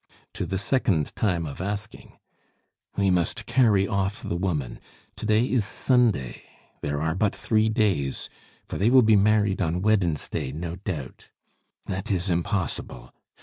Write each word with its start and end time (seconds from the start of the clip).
"To 0.33 0.47
the 0.47 0.57
second 0.57 1.15
time 1.15 1.45
of 1.45 1.61
asking." 1.61 2.17
"We 2.95 3.11
must 3.11 3.45
carry 3.45 3.87
off 3.87 4.23
the 4.23 4.35
woman. 4.35 4.79
To 5.17 5.27
day 5.27 5.45
is 5.47 5.63
Sunday 5.63 6.41
there 6.81 6.99
are 6.99 7.13
but 7.13 7.35
three 7.35 7.69
days, 7.69 8.27
for 8.65 8.79
they 8.79 8.89
will 8.89 9.03
be 9.03 9.15
married 9.15 9.61
on 9.61 9.83
Wednesday, 9.83 10.51
no 10.53 10.77
doubt; 10.77 11.29
it 11.87 12.09
is 12.09 12.31
impossible. 12.31 13.13